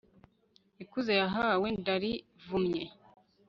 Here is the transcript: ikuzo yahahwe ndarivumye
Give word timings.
ikuzo 0.83 1.11
yahahwe 1.19 1.67
ndarivumye 1.79 2.83